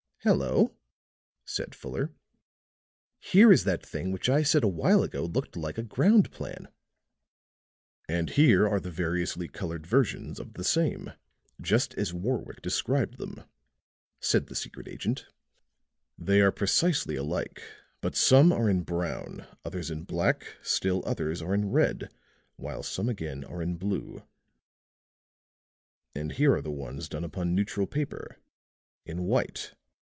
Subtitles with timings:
[0.23, 0.75] "Hello,"
[1.45, 2.11] said Fuller,
[3.19, 6.67] "here is that thing which I said a while ago looked like a ground plan."
[8.07, 11.13] "And here are the variously colored versions of the same,
[11.59, 13.45] just as Warwick described them,"
[14.19, 15.25] said the secret agent.
[16.19, 17.63] "They are precisely alike,
[17.99, 22.13] but some are in brown, others in black, still others are in red,
[22.57, 24.21] while some again are in blue.
[26.13, 28.37] And here are the ones done upon neutral paper,
[29.03, 29.73] in white."